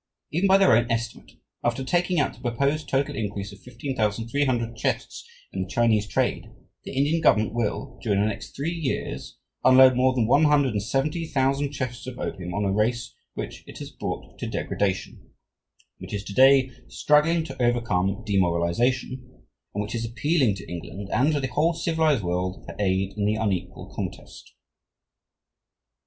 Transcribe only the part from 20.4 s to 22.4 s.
to England and to the whole civilized